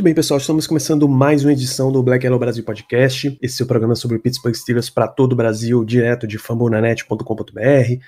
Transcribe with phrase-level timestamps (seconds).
[0.00, 3.36] Muito bem, pessoal, estamos começando mais uma edição do Black Yellow Brasil Podcast.
[3.38, 7.22] Esse é o programa sobre o Pittsburgh Steelers para todo o Brasil, direto de fambonanet.com.br,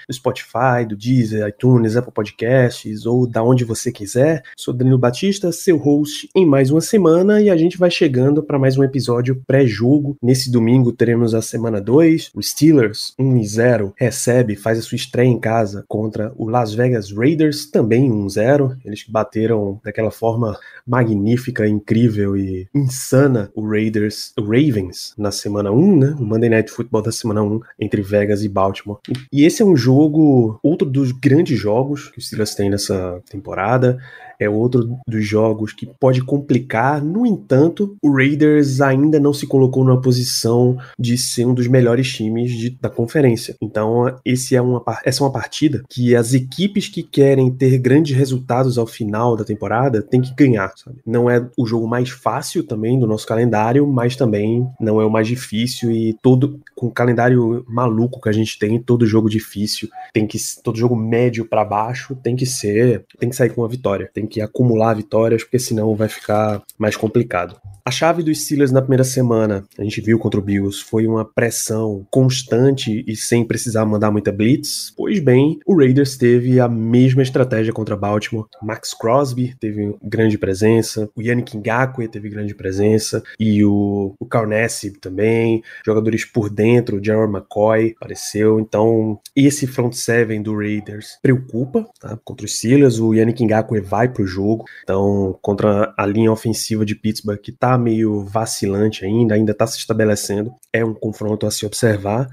[0.08, 4.42] do Spotify, do Deezer, iTunes, Apple Podcasts ou da onde você quiser.
[4.56, 8.58] Sou Danilo Batista, seu host em mais uma semana e a gente vai chegando para
[8.58, 10.16] mais um episódio pré-jogo.
[10.22, 12.30] Nesse domingo teremos a semana 2.
[12.34, 16.72] O Steelers 1 e 0 recebe, faz a sua estreia em casa contra o Las
[16.72, 18.76] Vegas Raiders, também 1 0.
[18.82, 25.96] Eles bateram daquela forma magnífica, incrível e insana o Raiders, o Ravens na semana 1,
[25.98, 26.16] né?
[26.18, 29.00] O Monday Night Football da semana 1 entre Vegas e Baltimore.
[29.32, 33.98] E esse é um jogo, outro dos grandes jogos que os Steelers têm nessa temporada.
[34.42, 37.02] É outro dos jogos que pode complicar.
[37.02, 42.12] No entanto, o Raiders ainda não se colocou numa posição de ser um dos melhores
[42.12, 43.54] times de, da conferência.
[43.62, 48.16] Então, esse é uma, essa é uma partida que as equipes que querem ter grandes
[48.16, 50.72] resultados ao final da temporada têm que ganhar.
[50.76, 50.98] Sabe?
[51.06, 55.10] Não é o jogo mais fácil também do nosso calendário, mas também não é o
[55.10, 59.88] mais difícil e todo com o calendário maluco que a gente tem, todo jogo difícil
[60.12, 63.68] tem que todo jogo médio para baixo tem que ser, tem que sair com uma
[63.68, 67.56] vitória, tem que acumular vitórias, porque senão vai ficar mais complicado.
[67.84, 71.24] A chave dos Steelers na primeira semana, a gente viu contra o Bills, foi uma
[71.24, 74.92] pressão constante e sem precisar mandar muita blitz.
[74.96, 78.46] Pois bem, o Raiders teve a mesma estratégia contra Baltimore.
[78.62, 84.92] Max Crosby teve grande presença, o Yannick Ngakwe teve grande presença e o, o Carnesse
[84.92, 85.60] também.
[85.84, 88.60] Jogadores por dentro, o Jaron McCoy apareceu.
[88.60, 92.18] Então, esse front seven do Raiders preocupa tá?
[92.24, 92.98] contra os Steelers.
[92.98, 94.64] O Yannick Ngakwe vai pro jogo.
[94.82, 99.78] Então, contra a linha ofensiva de Pittsburgh, que tá meio vacilante ainda, ainda tá se
[99.78, 102.28] estabelecendo, é um confronto a se observar.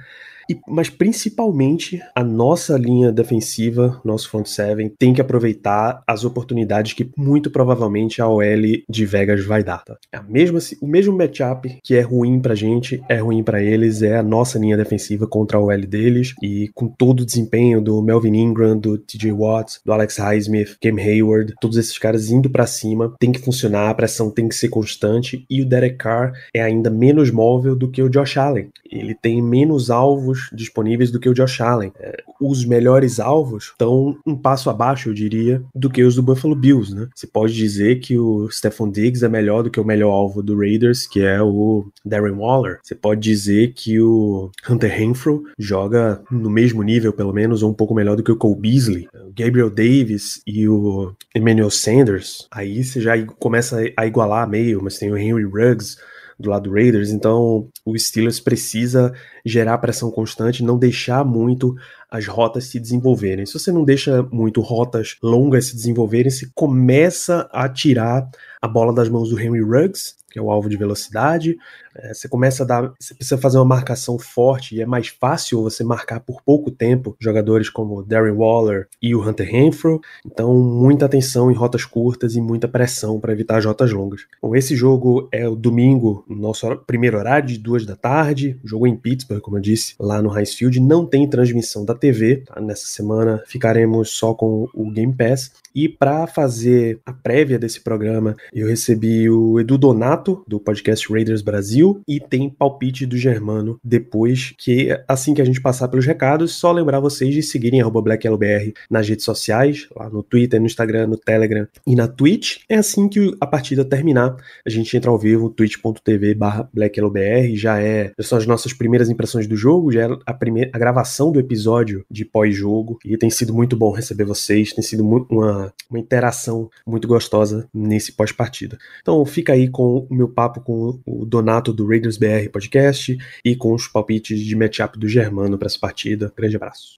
[0.50, 6.94] E, mas principalmente a nossa linha defensiva, nosso front seven, tem que aproveitar as oportunidades
[6.94, 8.42] que muito provavelmente a OL
[8.90, 9.84] de Vegas vai dar.
[9.84, 9.96] Tá?
[10.12, 14.02] É a mesma, o mesmo matchup que é ruim pra gente, é ruim para eles,
[14.02, 16.34] é a nossa linha defensiva contra a OL deles.
[16.42, 20.98] E com todo o desempenho do Melvin Ingram, do TJ Watts, do Alex Highsmith, Cam
[21.00, 24.70] Hayward, todos esses caras indo para cima, tem que funcionar, a pressão tem que ser
[24.70, 25.46] constante.
[25.50, 28.70] E o Derek Carr é ainda menos móvel do que o Josh Allen.
[28.92, 31.92] Ele tem menos alvos disponíveis do que o Josh Allen.
[32.00, 36.56] É, os melhores alvos estão um passo abaixo, eu diria, do que os do Buffalo
[36.56, 37.08] Bills, né?
[37.16, 40.58] Você pode dizer que o Stephon Diggs é melhor do que o melhor alvo do
[40.58, 42.80] Raiders, que é o Darren Waller.
[42.84, 47.74] Você pode dizer que o Hunter Renfro joga no mesmo nível, pelo menos, ou um
[47.74, 49.08] pouco melhor do que o Cole Beasley.
[49.14, 54.98] O Gabriel Davis e o Emmanuel Sanders, aí você já começa a igualar meio, mas
[54.98, 55.98] tem o Henry Ruggs,
[56.40, 59.14] do lado do Raiders, então o Steelers precisa
[59.46, 61.76] gerar pressão constante, não deixar muito
[62.10, 63.46] as rotas se desenvolverem.
[63.46, 68.28] Se você não deixa muito rotas longas se desenvolverem, você começa a tirar
[68.62, 71.58] a bola das mãos do Henry Ruggs, que é o alvo de velocidade.
[71.96, 72.94] É, você começa a dar.
[73.00, 77.16] Você precisa fazer uma marcação forte e é mais fácil você marcar por pouco tempo
[77.20, 80.00] jogadores como Darren Waller e o Hunter Renfro.
[80.26, 84.26] Então, muita atenção em rotas curtas e muita pressão para evitar as rotas longas.
[84.42, 88.60] Bom, esse jogo é o domingo, nosso primeiro horário, de duas da tarde.
[88.64, 90.80] Jogo em Pittsburgh, como eu disse, lá no Heinz Field.
[90.80, 92.44] Não tem transmissão da TV.
[92.46, 92.62] Tá?
[92.62, 95.52] Nessa semana ficaremos só com o Game Pass.
[95.74, 101.42] E para fazer a prévia desse programa, eu recebi o Edu Donato, do podcast Raiders
[101.42, 106.54] Brasil, e tem palpite do Germano depois, que assim que a gente passar pelos recados,
[106.54, 111.18] só lembrar vocês de seguirem BlackLBR nas redes sociais, lá no Twitter, no Instagram, no
[111.18, 112.60] Telegram e na Twitch.
[112.68, 114.36] É assim que a partida terminar,
[114.66, 116.38] a gente entra ao vivo, twitch.tv
[116.74, 120.80] BlackLBR, já é, são as nossas primeiras impressões do jogo, já é a, primeira, a
[120.80, 125.74] gravação do episódio de pós-jogo, e tem sido muito bom receber vocês, tem sido uma,
[125.90, 128.78] uma interação muito gostosa nesse pós-partida.
[129.02, 133.56] Então fica aí com o meu papo com o Donato do Raiders BR Podcast e
[133.56, 136.34] com os palpites de matchup do Germano para essa partida.
[136.36, 136.98] Grande abraço.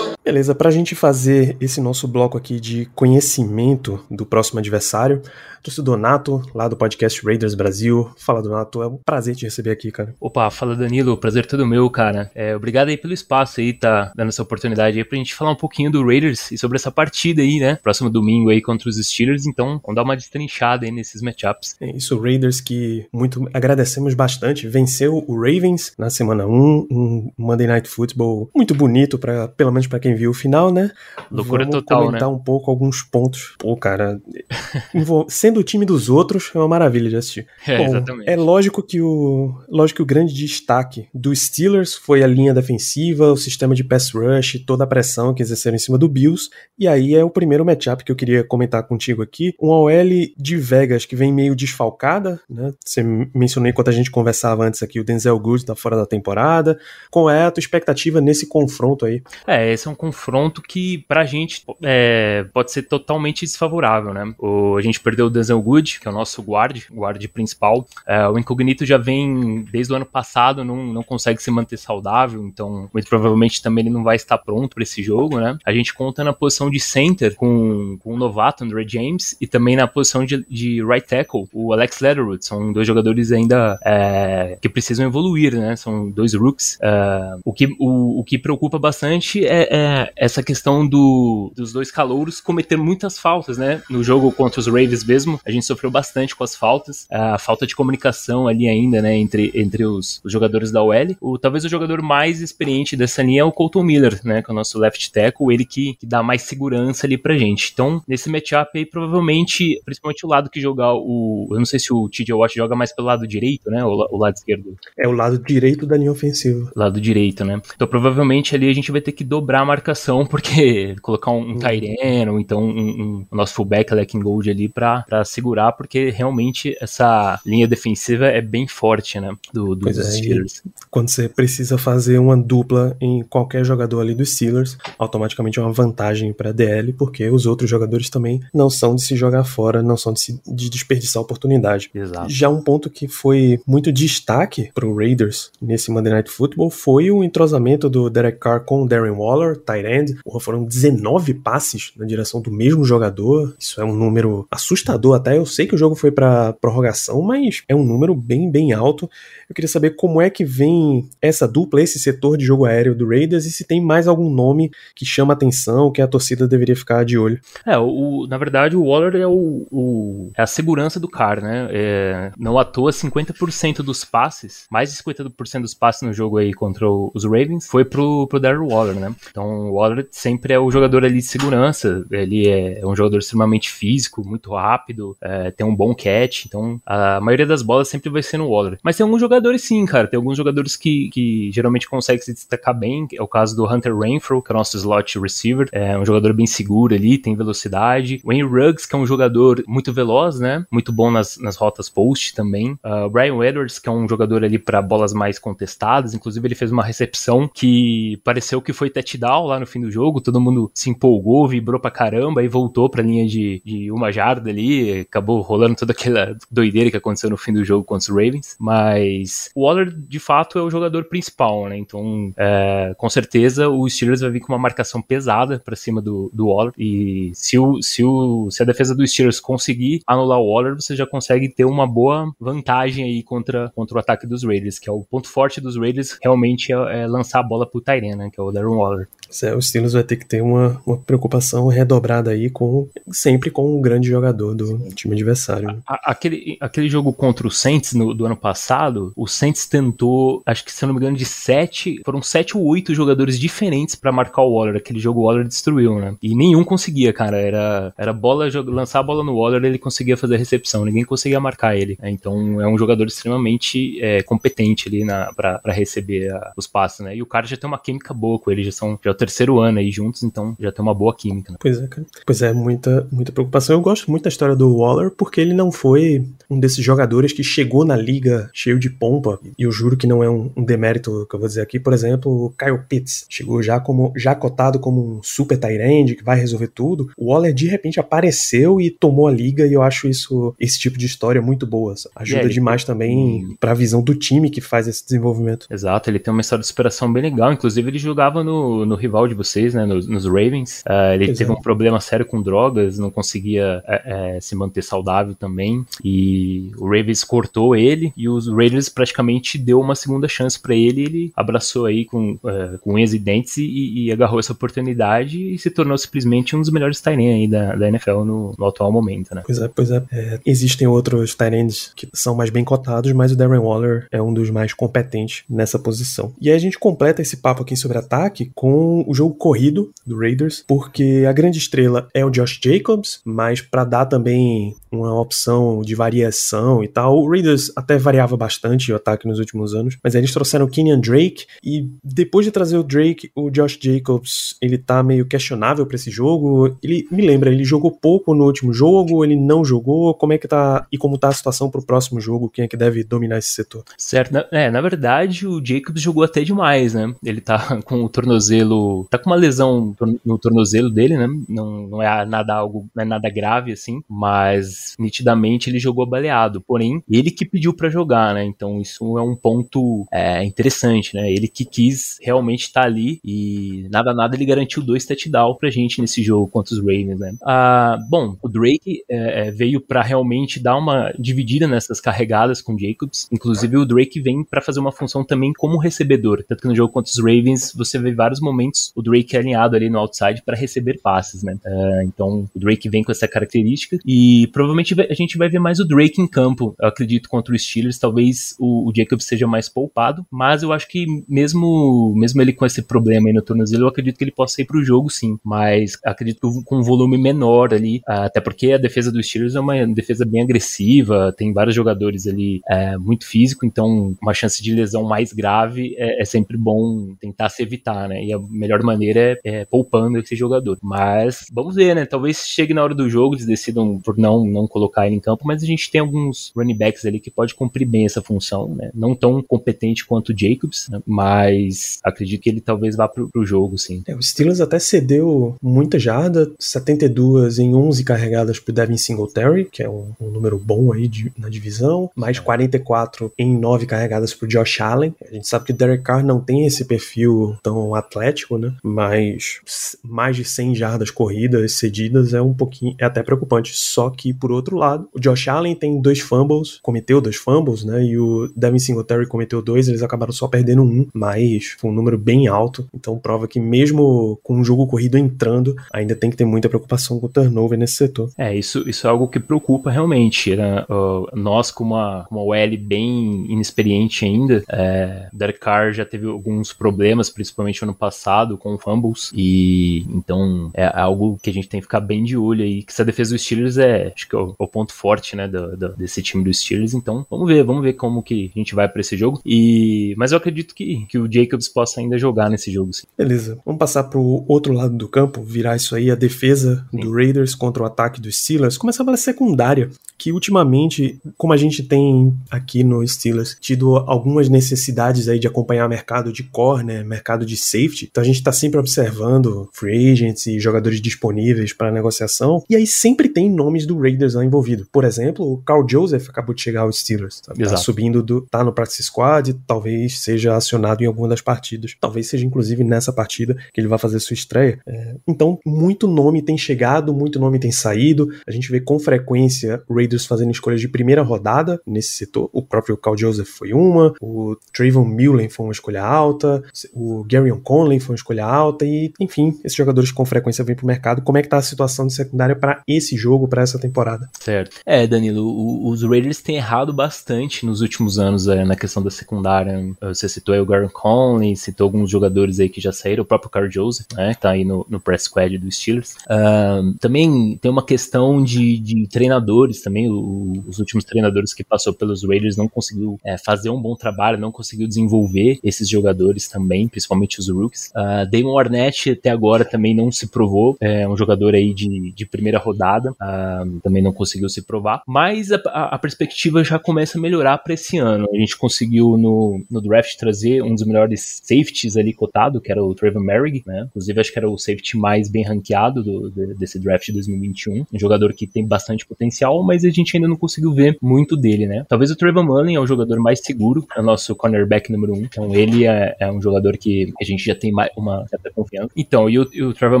[0.24, 5.22] Beleza, pra gente fazer esse nosso bloco aqui de conhecimento do próximo adversário,
[5.62, 8.10] trouxe o Donato, lá do podcast Raiders Brasil.
[8.16, 10.14] Fala, Donato, é um prazer te receber aqui, cara.
[10.20, 12.30] Opa, fala Danilo, prazer todo meu, cara.
[12.34, 15.56] É, obrigado aí pelo espaço aí, tá dando essa oportunidade aí pra gente falar um
[15.56, 17.76] pouquinho do Raiders e sobre essa partida aí, né?
[17.76, 21.76] Próximo domingo aí contra os Steelers, então vamos dar uma destrinchada aí nesses matchups.
[21.80, 27.66] É isso, Raiders que muito agradecemos bastante, venceu o Ravens na semana 1, um Monday
[27.66, 30.90] Night Football muito bonito, pra, pelo menos para quem viu o final, né?
[31.30, 32.34] Loucura Vamos total, comentar né?
[32.34, 33.54] um pouco alguns pontos.
[33.58, 34.20] Pô, cara,
[35.28, 37.46] sendo o time dos outros, é uma maravilha de assistir.
[37.66, 38.28] É, Bom, exatamente.
[38.28, 43.32] É lógico que o lógico que o grande destaque dos Steelers foi a linha defensiva,
[43.32, 46.50] o sistema de pass rush, toda a pressão que exerceram em cima do Bills.
[46.78, 49.54] E aí é o primeiro matchup que eu queria comentar contigo aqui.
[49.60, 49.92] Uma OL
[50.36, 52.72] de Vegas que vem meio desfalcada, né?
[52.84, 53.02] Você
[53.34, 56.78] mencionou enquanto a gente conversava antes aqui, o Denzel Good tá fora da temporada.
[57.10, 59.22] Qual é a tua expectativa nesse confronto aí?
[59.46, 64.32] É, esse é um confronto que pra gente é, pode ser totalmente desfavorável, né?
[64.38, 67.86] O, a gente perdeu o Denzel Good, que é o nosso guard, guard principal.
[68.06, 72.46] É, o Incognito já vem desde o ano passado, não, não consegue se manter saudável,
[72.46, 75.58] então muito provavelmente também ele não vai estar pronto pra esse jogo, né?
[75.66, 79.74] A gente conta na posição de center com, com o novato, Andre James, e também
[79.74, 82.44] na posição de, de right tackle, o Alex Leatherwood.
[82.44, 85.74] São dois jogadores ainda é, que precisam evoluir, né?
[85.74, 86.78] São dois rooks.
[86.80, 91.90] É, o, que, o, o que preocupa bastante é, é essa questão do, dos dois
[91.90, 93.82] calouros cometer muitas faltas, né?
[93.88, 97.66] No jogo contra os Ravens mesmo, a gente sofreu bastante com as faltas, a falta
[97.66, 99.16] de comunicação ali ainda, né?
[99.16, 101.16] Entre, entre os, os jogadores da OL.
[101.20, 104.42] O, talvez o jogador mais experiente dessa linha é o Colton Miller, né?
[104.42, 107.70] Que é o nosso left tackle, ele que, que dá mais segurança ali pra gente.
[107.72, 111.48] Então, nesse matchup aí, provavelmente, principalmente o lado que jogar o.
[111.50, 113.84] Eu não sei se o TJ Watt joga mais pelo lado direito, né?
[113.84, 116.70] Ou o lado esquerdo É o lado direito da linha ofensiva.
[116.74, 117.60] lado direito, né?
[117.74, 121.58] Então provavelmente ali a gente vai ter que dobrar a marcação, porque colocar um, um
[121.68, 126.10] end, ou então um, um- o nosso fullback, Lekin Gold ali pra, pra segurar, porque
[126.10, 129.32] realmente essa linha defensiva é bem forte, né?
[129.52, 130.62] Do, dos Pois é, Steelers.
[130.90, 135.72] quando você precisa fazer uma dupla em qualquer jogador ali dos Steelers, automaticamente é uma
[135.72, 139.96] vantagem para DL, porque os outros jogadores também não são de se jogar fora, não
[139.96, 141.90] são de, se, de desperdiçar oportunidade.
[141.94, 142.28] Exato.
[142.30, 147.22] Já um ponto que foi muito destaque pro Raiders nesse Monday Night Football foi o
[147.22, 150.18] entrosamento do Derek Carr com o Darren Waller, tight end.
[150.24, 153.54] Porra, foram 19 passes na direção do mesmo jogador.
[153.58, 155.36] Isso é um número assustador até.
[155.36, 159.08] Eu sei que o jogo foi para prorrogação, mas é um número bem, bem alto.
[159.48, 163.08] Eu queria saber como é que vem essa dupla, esse setor de jogo aéreo do
[163.08, 167.04] Raiders e se tem mais algum nome que chama atenção, que a torcida deveria ficar
[167.04, 167.40] de olho.
[167.66, 171.68] É, o, na verdade o Waller é, o, o- é a segurança do cara, né?
[171.70, 176.52] É, não à toa, 50% dos passes, mais de 50% dos passes no jogo aí
[176.52, 179.14] contra os Ravens foi pro, pro Darryl Waller, né?
[179.30, 183.18] Então o Waller sempre é o jogador ali de segurança, ele é, é um jogador
[183.18, 188.10] extremamente físico, muito rápido, é, tem um bom catch, então a maioria das bolas sempre
[188.10, 188.78] vai ser no Waller.
[188.82, 192.78] Mas tem alguns jogadores sim, cara, tem alguns jogadores que, que geralmente conseguem se destacar
[192.78, 196.04] bem, é o caso do Hunter Renfro, que é o nosso slot receiver, é um
[196.04, 198.20] jogador bem seguro ali, tem velocidade.
[198.24, 200.64] Wayne Ruggs, que é um jogador muito veloz, né?
[200.70, 202.72] Muito bom nas, nas rotas post também.
[202.84, 206.14] Uh, Brian Edwards, que é um jogador ali para bolas mais contestadas.
[206.14, 210.20] Inclusive, ele fez uma recepção que pareceu que foi touchdown lá no fim do jogo.
[210.20, 214.50] Todo mundo se empolgou, vibrou pra caramba e voltou pra linha de, de uma jarda
[214.50, 215.00] ali.
[215.00, 218.56] Acabou rolando toda aquela doideira que aconteceu no fim do jogo contra os Ravens.
[218.58, 221.76] Mas o Waller, de fato, é o jogador principal, né?
[221.76, 226.30] Então, é, com certeza, o Steelers vai vir com uma marcação pesada pra cima do,
[226.32, 226.72] do Waller.
[226.78, 230.94] E se, o, se, o, se a defesa do Steelers conseguir anular o Waller, você
[230.94, 234.92] já consegue ter uma boa vantagem aí contra, contra o ataque dos Raiders, que é
[234.92, 238.30] o ponto forte dos Raiders, realmente é, é lançar a bola pro Tyrene, né?
[238.32, 239.08] Que é o Darren Waller.
[239.42, 243.76] É, o Steelers vai ter que ter uma, uma preocupação redobrada aí com sempre com
[243.76, 245.82] um grande jogador do time adversário.
[245.86, 250.64] A- Aquele, aquele jogo contra o Saints no- do ano passado, o Saints tentou, acho
[250.64, 254.10] que se eu não me engano, de sete, foram sete ou oito jogadores diferentes pra
[254.12, 254.76] marcar o Waller.
[254.76, 256.14] Aquele jogo o Waller destruiu, né?
[256.22, 257.36] E nenhum conseguia, cara.
[257.38, 261.38] Era, era bola, lançar a bola no Waller, ele conseguia fazer a recepção, ninguém conseguia
[261.40, 261.96] marcar ele.
[262.00, 262.10] né?
[262.10, 265.04] Então é um jogador extremamente é, competente ali
[265.36, 267.16] pra receber a- os passes, né?
[267.16, 269.16] E o cara já tem uma química boa com ele, já são já é o
[269.28, 271.52] terceiro ano aí juntos, então já tem uma boa química.
[271.52, 271.58] Né?
[271.60, 272.06] Pois é, cara.
[272.26, 273.76] Pois é, muita, muita preocupação.
[273.76, 277.44] Eu gosto muito da história do Waller porque ele não foi um desses jogadores que
[277.44, 279.38] chegou na liga cheio de pompa.
[279.58, 281.78] E eu juro que não é um, um demérito que eu vou dizer aqui.
[281.78, 286.24] Por exemplo, o Kyle Pitts chegou já como já cotado como um super end que
[286.24, 287.10] vai resolver tudo.
[287.16, 290.98] O Waller de repente apareceu e tomou a liga e eu acho isso esse tipo
[290.98, 291.96] de história muito boa.
[291.96, 292.14] sabe?
[292.16, 295.66] Ajuda É, demais também pra visão do time que faz esse desenvolvimento.
[295.70, 297.52] Exato, ele tem uma história de superação bem legal.
[297.52, 300.82] Inclusive, ele jogava no, no rival de vocês, né, nos, nos Ravens.
[300.86, 305.34] Uh, ele teve um problema sério com drogas, não conseguia é, é, se manter saudável
[305.34, 305.84] também.
[306.04, 311.02] E o Ravens cortou ele e os Raiders praticamente deu uma segunda chance para ele.
[311.02, 315.58] Ele abraçou aí com, é, com unhas e dentes e, e, agarrou essa oportunidade e
[315.58, 319.34] se tornou simplesmente um dos melhores tight aí da, da NFL no, no, atual momento,
[319.34, 319.42] né?
[319.44, 320.02] Pois é, pois é.
[320.12, 324.32] é existem outros tight que são mais bem cotados, mas o Darren Waller é um
[324.32, 326.32] dos mais competentes nessa posição.
[326.40, 330.18] E aí a gente completa esse papo aqui sobre ataque com o jogo corrido do
[330.18, 335.82] Raiders, porque a grande estrela é o Josh Jacobs, mas para dar também uma opção
[335.82, 340.14] de variação e tal, o Raiders até variava bastante o ataque nos últimos anos, mas
[340.14, 344.78] eles trouxeram o Kenyan Drake e depois de trazer o Drake, o Josh Jacobs, ele
[344.78, 346.76] tá meio questionável para esse jogo.
[346.82, 350.48] Ele me lembra, ele jogou pouco no último jogo, ele não jogou, como é que
[350.48, 353.52] tá e como tá a situação pro próximo jogo, quem é que deve dominar esse
[353.52, 353.84] setor?
[353.96, 357.14] Certo, é, na verdade o Jacobs jogou até demais, né?
[357.24, 361.28] Ele tá com o tornozelo, tá com uma lesão no tornozelo dele, né?
[361.48, 366.60] Não, não é nada algo, não é nada grave assim, mas nitidamente ele jogou baleado.
[366.60, 368.44] Porém, ele que pediu para jogar, né?
[368.44, 371.30] Então isso é um ponto é, interessante, né?
[371.30, 375.70] Ele que quis realmente estar tá ali e nada nada ele garantiu dois touchdowns pra
[375.70, 377.34] gente nesse jogo contra os Ravens, né?
[377.44, 382.74] Ah, bom, o Drake é, é veio para realmente dar uma dividida nessas carregadas com
[382.74, 383.28] o Jacobs.
[383.32, 386.92] Inclusive o Drake vem para fazer uma função também como recebedor, tanto que no jogo
[386.92, 391.00] contra os Ravens você vê vários momentos o Drake alinhado ali no outside para receber
[391.02, 391.56] passes, né?
[391.64, 395.78] Uh, então o Drake vem com essa característica e provavelmente a gente vai ver mais
[395.78, 397.98] o Drake em campo, eu acredito, contra os Steelers.
[397.98, 402.66] Talvez o, o Jacobs seja mais poupado, mas eu acho que mesmo, mesmo ele com
[402.66, 405.98] esse problema aí no tornozelo, eu acredito que ele possa ir pro jogo sim, mas
[406.04, 409.60] acredito que com um volume menor ali, uh, até porque a defesa dos Steelers é
[409.60, 414.74] uma defesa bem agressiva, tem vários jogadores ali uh, muito físico, então uma chance de
[414.74, 418.22] lesão mais grave é, é, sempre bom tentar se evitar, né?
[418.24, 420.78] E a melhor maneira é, é poupando esse jogador.
[420.82, 422.06] Mas vamos ver, né?
[422.06, 425.46] Talvez chegue na hora do jogo, eles decidam por não, não colocar ele em campo,
[425.46, 428.90] mas a gente tem alguns running backs ali que pode cumprir bem essa função, né?
[428.94, 431.00] Não tão competente quanto o Jacobs, né?
[431.06, 434.02] mas acredito que ele talvez vá pro, pro jogo, sim.
[434.06, 439.82] É, o Steelers até cedeu muita jarda, 72 em 11 carregadas pro Devin Singletary, que
[439.82, 444.48] é um, um número bom aí de, na divisão, mais 44 em 9 carregadas pro
[444.48, 445.14] Josh Allen.
[445.30, 448.74] A gente sabe que o Derek Carr não tem esse perfil tão atlético, né?
[448.82, 449.60] Mas
[450.02, 453.72] mais de 100 jardas corridas cedidas é um pouquinho, é até preocupante.
[453.74, 458.02] Só que, por outro lado, o Josh Allen tem dois fumbles, cometeu dois fumbles, né?
[458.02, 462.16] E o Devin Singletary cometeu dois, eles acabaram só perdendo um, mas foi um número
[462.16, 462.88] bem alto.
[462.94, 467.20] Então prova que mesmo com um jogo corrido entrando, ainda tem que ter muita preocupação
[467.20, 468.30] com o turnover nesse setor.
[468.38, 470.56] É, isso, isso é algo que preocupa realmente.
[470.56, 470.82] Né?
[470.88, 476.72] Uh, nós, com uma, uma OL bem inexperiente ainda, é, Derek Carr já teve alguns
[476.72, 481.86] problemas, principalmente ano passado, com fumbles, e então é algo que a gente tem que
[481.86, 484.54] ficar bem de olho aí, que essa defesa dos Steelers é, acho que é o,
[484.58, 487.94] o ponto forte, né, do, do, desse time dos Steelers, então vamos ver, vamos ver
[487.94, 491.30] como que a gente vai para esse jogo, e mas eu acredito que, que o
[491.30, 493.06] Jacobs possa ainda jogar nesse jogo, sim.
[493.16, 497.00] Beleza, vamos passar pro outro lado do campo, virar isso aí, a defesa sim.
[497.00, 501.82] do Raiders contra o ataque dos Steelers, começar pela secundária, que ultimamente, como a gente
[501.82, 507.56] tem aqui no Steelers, tido algumas necessidades aí de acompanhar mercado de corner, mercado de
[507.56, 512.76] safety, então a gente tá sempre observando free agents e jogadores disponíveis para negociação, e
[512.76, 514.86] aí sempre tem nomes do Raiders lá envolvido.
[514.92, 517.64] Por exemplo, o Carl Joseph acabou de chegar aos Steelers, sabe?
[517.64, 522.28] tá subindo do, tá no practice squad, talvez seja acionado em alguma das partidas, talvez
[522.28, 524.78] seja inclusive nessa partida que ele vai fazer sua estreia.
[524.86, 529.82] É, então, muito nome tem chegado, muito nome tem saído, a gente vê com frequência
[529.88, 534.56] Raiders fazendo escolhas de primeira rodada nesse setor, o próprio Carl Joseph foi uma, o
[534.72, 539.58] Trayvon Mullen foi uma escolha alta, o Garyon Conley foi uma escolha alta e, enfim,
[539.64, 541.22] esses jogadores com frequência vêm pro mercado.
[541.22, 544.17] Como é que tá a situação de secundária para esse jogo, para essa temporada?
[544.38, 544.76] Certo.
[544.84, 549.10] É, Danilo, o, os Raiders têm errado bastante nos últimos anos é, na questão da
[549.10, 549.84] secundária.
[550.00, 553.50] Você citou aí o Garyon Conley, citou alguns jogadores aí que já saíram, o próprio
[553.50, 556.14] Carl Joseph, né, que tá aí no, no press squad dos Steelers.
[556.26, 561.92] Uh, também tem uma questão de, de treinadores também, o, os últimos treinadores que passou
[561.92, 566.88] pelos Raiders não conseguiu é, fazer um bom trabalho, não conseguiu desenvolver esses jogadores também,
[566.88, 567.90] principalmente os rookies.
[567.94, 572.26] Uh, Damon Arnett até agora também não se provou, é um jogador aí de, de
[572.26, 577.18] primeira rodada, uh, também não conseguiu se provar, mas a, a, a perspectiva já começa
[577.18, 578.26] a melhorar para esse ano.
[578.32, 582.82] A gente conseguiu no, no draft trazer um dos melhores safeties ali cotado, que era
[582.82, 583.86] o Trevor Merrick, né?
[583.88, 587.86] Inclusive acho que era o safety mais bem ranqueado do, do, desse draft de 2021.
[587.92, 591.66] Um jogador que tem bastante potencial, mas a gente ainda não conseguiu ver muito dele,
[591.66, 591.84] né?
[591.88, 595.22] Talvez o Trevor Mullen é o jogador mais seguro, é o nosso cornerback número um.
[595.22, 598.90] Então ele é, é um jogador que a gente já tem mais, uma certa confiança.
[598.96, 600.00] Então, e o, e o Trevor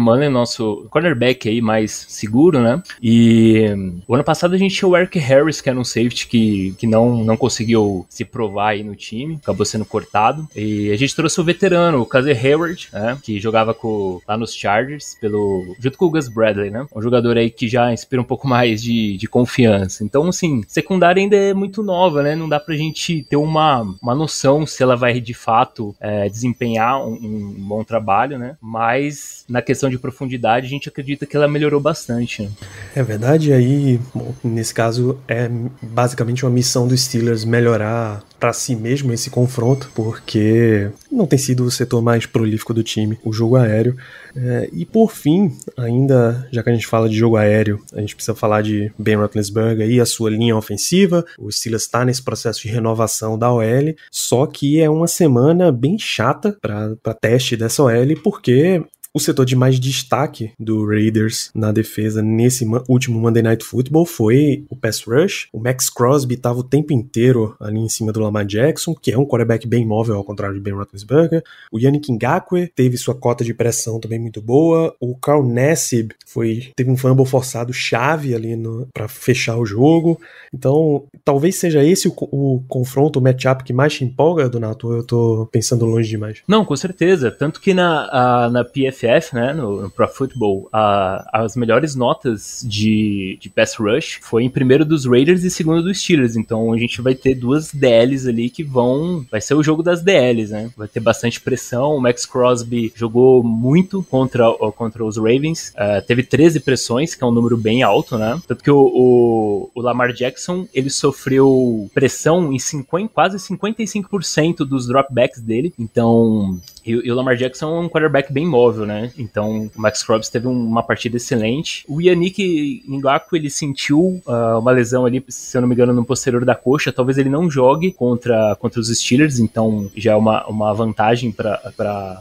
[0.00, 2.82] Mullen nosso cornerback aí mais seguro, né?
[3.02, 3.66] E
[4.06, 6.86] o ano passado a gente tinha o Eric Harris, que era um safety que, que
[6.86, 10.48] não, não conseguiu se provar aí no time, acabou sendo cortado.
[10.54, 13.18] E a gente trouxe o veterano, o Casey Hayward, né?
[13.22, 16.86] Que jogava com, lá nos Chargers, pelo, junto com o Gus Bradley, né?
[16.94, 20.04] Um jogador aí que já inspira um pouco mais de, de confiança.
[20.04, 22.34] Então, assim, secundária ainda é muito nova, né?
[22.34, 27.00] Não dá pra gente ter uma, uma noção se ela vai de fato é, desempenhar
[27.06, 28.56] um, um, bom trabalho, né?
[28.60, 32.42] Mas na questão de profundidade, a gente acredita que ela melhorou bastante.
[32.42, 32.50] Né?
[32.94, 33.77] É verdade, aí,
[34.14, 35.50] bom, nesse caso, é
[35.82, 41.64] basicamente uma missão dos Steelers melhorar para si mesmo esse confronto, porque não tem sido
[41.64, 43.96] o setor mais prolífico do time, o jogo aéreo.
[44.36, 48.14] É, e por fim, ainda, já que a gente fala de jogo aéreo, a gente
[48.14, 51.24] precisa falar de Ben Roethlisberger e a sua linha ofensiva.
[51.38, 55.98] O Steelers está nesse processo de renovação da OL, só que é uma semana bem
[55.98, 58.84] chata para teste dessa OL, porque
[59.18, 64.64] o setor de mais destaque do Raiders na defesa nesse último Monday Night Football foi
[64.70, 65.48] o pass rush.
[65.52, 69.18] O Max Crosby estava o tempo inteiro ali em cima do Lamar Jackson, que é
[69.18, 71.42] um quarterback bem móvel, ao contrário de Ben Roethlisberger.
[71.72, 74.94] O Yannick Ngakwe teve sua cota de pressão também muito boa.
[75.00, 78.56] O Carl Nassib foi, teve um fumble forçado chave ali
[78.94, 80.20] para fechar o jogo.
[80.54, 85.02] Então, talvez seja esse o, o confronto, o matchup que mais te empolga, Donato, eu
[85.02, 86.40] tô pensando longe demais?
[86.46, 87.32] Não, com certeza.
[87.32, 88.64] Tanto que na, a, na
[89.08, 94.44] PFL né, no, no Pro Football, a, as melhores notas de, de pass rush foi
[94.44, 96.36] em primeiro dos Raiders e segundo dos Steelers.
[96.36, 99.24] Então a gente vai ter duas DLs ali que vão.
[99.30, 100.70] Vai ser o jogo das DLs, né?
[100.76, 101.96] Vai ter bastante pressão.
[101.96, 105.72] O Max Crosby jogou muito contra, contra os Ravens.
[105.74, 108.40] Uh, teve 13 pressões, que é um número bem alto, né?
[108.46, 114.86] Tanto que o, o, o Lamar Jackson ele sofreu pressão em 50, quase 55% dos
[114.86, 115.72] dropbacks dele.
[115.78, 119.12] Então e, e, o Lamar Jackson é um quarterback bem móvel, né?
[119.18, 121.84] Então o Max Crosby teve uma partida excelente.
[121.88, 126.04] O Yannick Ngaku, ele sentiu uh, uma lesão ali, se eu não me engano, no
[126.04, 126.92] posterior da coxa.
[126.92, 131.60] Talvez ele não jogue contra, contra os Steelers, então já é uma, uma vantagem para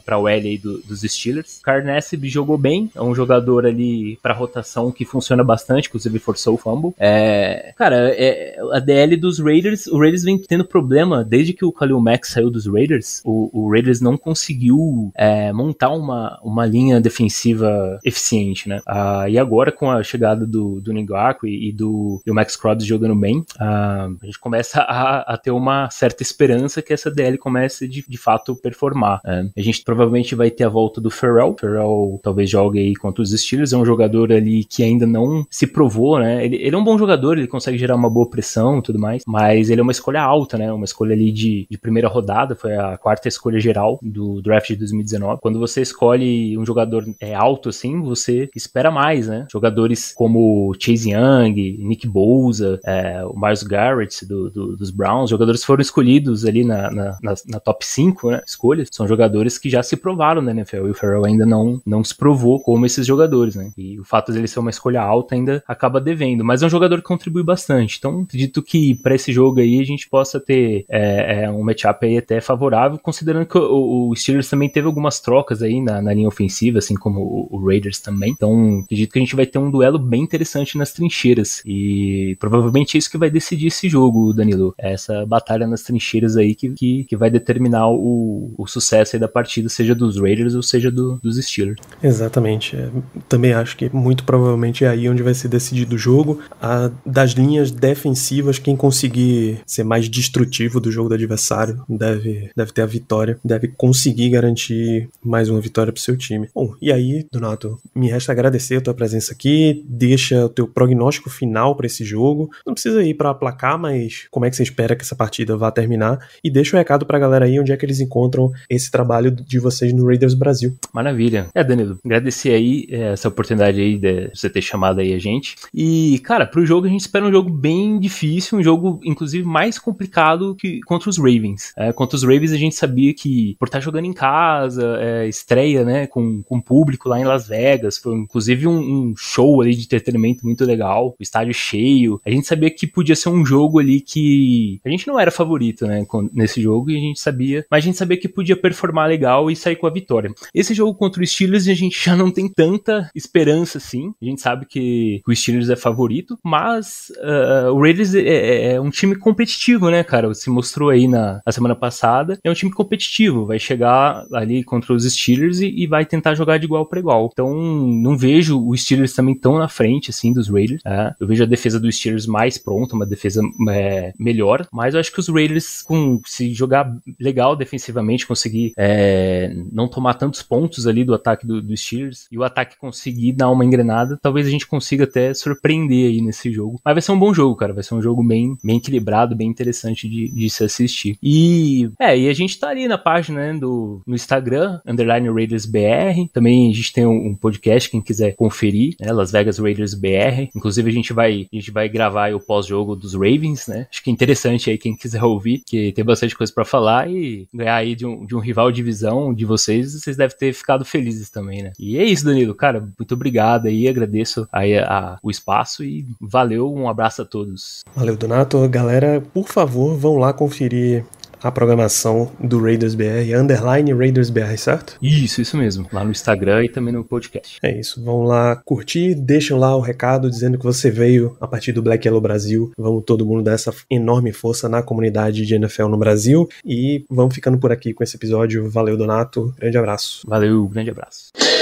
[0.06, 1.60] a aí do, dos Steelers.
[1.60, 6.56] O Carnessib jogou bem, é um jogador ali para rotação que funciona bastante, inclusive forçou
[6.56, 6.94] o fumble.
[7.00, 11.72] É, cara, é, a DL dos Raiders, o Raiders vem tendo problema desde que o
[11.72, 13.22] Khalil Mack saiu dos Raiders.
[13.24, 18.82] O, o Raiders não conseguiu conseguiu é, montar uma, uma linha defensiva eficiente, né?
[18.88, 22.84] Ah, e agora, com a chegada do, do Ningaku e, e do e Max Crosby
[22.84, 27.38] jogando bem, ah, a gente começa a, a, ter uma certa esperança que essa DL
[27.38, 29.22] comece de, de fato performar.
[29.24, 29.50] Né?
[29.56, 31.56] A gente provavelmente vai ter a volta do Ferrell.
[31.60, 35.68] Ferrell talvez jogue aí contra os Steelers, é um jogador ali que ainda não se
[35.68, 36.44] provou, né?
[36.44, 39.24] Ele, ele é um bom jogador, ele consegue gerar uma boa pressão e tudo mais,
[39.28, 40.72] mas ele é uma escolha alta, né?
[40.72, 44.76] Uma escolha ali de, de primeira rodada, foi a quarta escolha geral do, draft de
[44.78, 45.42] 2019.
[45.42, 49.46] Quando você escolhe um jogador é, alto assim, você espera mais, né?
[49.52, 55.64] Jogadores como Chase Young, Nick Bosa, é, o Miles Garrett do, do, dos Browns, jogadores
[55.64, 59.84] foram escolhidos ali na, na, na, na top 5 né, escolhas, são jogadores que já
[59.84, 63.56] se provaram na NFL e o Farrell ainda não, não se provou como esses jogadores,
[63.56, 63.72] né?
[63.78, 66.98] E o fato de ser uma escolha alta ainda acaba devendo, mas é um jogador
[66.98, 67.98] que contribui bastante.
[67.98, 72.06] Então, acredito que para esse jogo aí a gente possa ter é, é, um matchup
[72.06, 76.14] aí até favorável, considerando que o, o Steelers também teve algumas trocas aí na, na
[76.14, 78.32] linha ofensiva, assim como o, o, Raiders também.
[78.32, 81.62] Então, acredito que a gente vai ter um duelo bem interessante nas trincheiras.
[81.66, 84.76] E provavelmente é isso que vai decidir esse jogo, Danilo.
[84.78, 89.20] É essa batalha nas trincheiras aí que, que, que vai determinar o, o sucesso aí
[89.20, 91.80] da partida, seja dos Raiders ou seja do, dos Steelers.
[92.04, 92.76] Exatamente.
[92.76, 92.90] É,
[93.30, 96.42] também acho que muito provavelmente é aí onde vai ser decidido o jogo.
[96.62, 102.74] A, das linhas defensivas, quem conseguir ser mais destrutivo do jogo do adversário deve, deve
[102.74, 106.50] ter a vitória, deve conseguir garantir mais uma vitória pro seu time.
[106.54, 111.30] Bom, e aí, Donato, me resta agradecer a tua presença aqui, deixa o teu prognóstico
[111.30, 112.50] final para esse jogo.
[112.66, 115.72] Não precisa ir para placar, mas como é que você espera que essa partida vá
[115.72, 116.20] terminar?
[116.44, 119.32] E deixa o um recado pra galera aí onde é que eles encontram esse trabalho
[119.32, 120.76] de vocês no Raiders Brasil.
[120.94, 121.48] Maravilha.
[121.54, 125.56] É, Danilo, agradecer aí é, essa oportunidade aí de você ter chamado aí a gente.
[125.74, 129.78] E, cara, pro jogo a gente espera um jogo bem difícil, um jogo, inclusive, mais
[129.78, 131.74] complicado que contra os Ravens.
[131.78, 135.84] É, contra os Ravens a gente sabia que, por estar jogando em casa, é, estreia,
[135.84, 137.98] né, com, com público lá em Las Vegas.
[137.98, 142.20] Foi inclusive um, um, show ali de entretenimento muito legal, estádio cheio.
[142.26, 145.86] A gente sabia que podia ser um jogo ali que a gente não era favorito,
[145.86, 149.50] né, nesse jogo e a gente sabia, mas a gente sabia que podia performar legal
[149.52, 150.32] e sair com a vitória.
[150.54, 154.14] Esse jogo contra o Steelers a gente já não tem tanta esperança assim.
[154.22, 158.82] A gente sabe que o Steelers é favorito, mas uh, o Raiders é, é, é,
[158.82, 160.34] um time competitivo, né, cara?
[160.34, 162.38] Se mostrou aí na, na semana passada.
[162.44, 163.97] É um time competitivo, vai chegar
[164.34, 167.30] ali contra os Steelers e, e vai tentar jogar de igual para igual.
[167.32, 170.82] Então, não vejo os Steelers também tão na frente, assim, dos Raiders.
[170.86, 171.14] É.
[171.20, 175.12] Eu vejo a defesa dos Steelers mais pronta, uma defesa é, melhor, mas eu acho
[175.12, 181.04] que os Raiders, com, se jogar legal defensivamente, conseguir é, não tomar tantos pontos ali
[181.04, 184.68] do ataque do, dos Steelers e o ataque conseguir dar uma engrenada, talvez a gente
[184.68, 186.80] consiga até surpreender aí nesse jogo.
[186.84, 187.74] Mas vai ser um bom jogo, cara.
[187.74, 191.18] Vai ser um jogo bem, bem equilibrado, bem interessante de, de se assistir.
[191.22, 195.66] E é, e a gente tá ali na página né, do no Instagram, underline Raiders
[195.66, 196.28] BR.
[196.34, 200.50] Também a gente tem um, podcast, quem quiser conferir, né, Las Vegas Raiders BR.
[200.56, 203.88] Inclusive a gente vai, a gente vai gravar o pós-jogo dos Ravens, né?
[203.92, 207.48] Acho que é interessante aí quem quiser ouvir, que tem bastante coisa para falar e
[207.54, 210.86] ganhar aí de um, de um rival de divisão de vocês, vocês devem ter ficado
[210.86, 211.72] felizes também, né?
[211.80, 216.06] E é isso, Danilo, cara, muito obrigado aí, agradeço aí a, a, o espaço e
[216.22, 217.82] valeu, um abraço a todos.
[217.96, 218.68] Valeu, Donato.
[218.70, 221.04] Galera, por favor, vão lá conferir
[221.42, 224.98] a programação do Raiders BR, underline Raiders BR, certo?
[225.02, 225.88] Isso, isso mesmo.
[225.92, 227.60] Lá no Instagram e também no podcast.
[227.62, 228.04] É isso.
[228.04, 232.08] Vão lá curtir, deixam lá o recado dizendo que você veio a partir do Black
[232.08, 232.72] Yellow Brasil.
[232.78, 236.48] Vamos todo mundo dar essa enorme força na comunidade de NFL no Brasil.
[236.66, 238.70] E vamos ficando por aqui com esse episódio.
[238.70, 239.54] Valeu, Donato.
[239.58, 240.22] Grande abraço.
[240.28, 241.57] Valeu, grande abraço.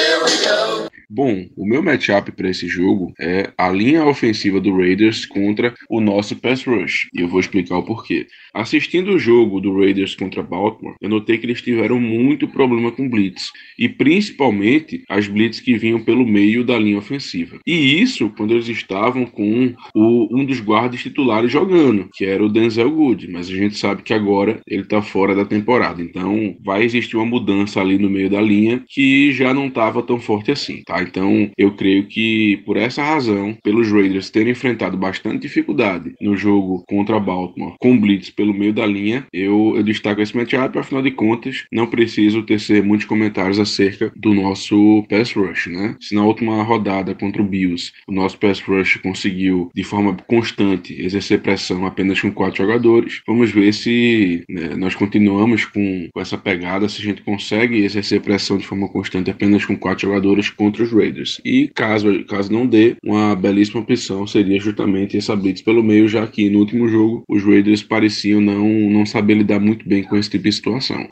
[1.09, 6.01] Bom, o meu matchup para esse jogo é a linha ofensiva do Raiders contra o
[6.01, 7.07] nosso pass rush.
[7.13, 8.27] E eu vou explicar o porquê.
[8.53, 13.09] Assistindo o jogo do Raiders contra Baltimore, eu notei que eles tiveram muito problema com
[13.09, 17.59] blitz, e principalmente as blitz que vinham pelo meio da linha ofensiva.
[17.65, 22.49] E isso quando eles estavam com o, um dos guardas titulares jogando, que era o
[22.49, 26.01] Denzel Good, mas a gente sabe que agora ele está fora da temporada.
[26.01, 30.19] Então vai existir uma mudança ali no meio da linha que já não estava tão
[30.19, 30.94] forte assim, tá?
[31.01, 36.83] Então eu creio que por essa razão, pelos Raiders terem enfrentado bastante dificuldade no jogo
[36.87, 41.11] contra Baltimore com blitz pelo meio da linha, eu, eu destaco esse matchup, afinal de
[41.11, 45.95] contas, não preciso tecer muitos comentários acerca do nosso pass rush, né?
[45.99, 50.93] Se na última rodada contra o Bills, o nosso pass rush conseguiu de forma constante
[51.01, 56.37] exercer pressão apenas com quatro jogadores, vamos ver se né, nós continuamos com, com essa
[56.37, 60.84] pegada, se a gente consegue exercer pressão de forma constante apenas com quatro jogadores contra
[60.85, 61.41] os Raiders.
[61.43, 66.25] E caso, caso não dê, uma belíssima opção seria justamente essa blitz pelo meio, já
[66.25, 70.29] que no último jogo os Raiders pareciam não, não saber lidar muito bem com esse
[70.29, 71.07] tipo de situação.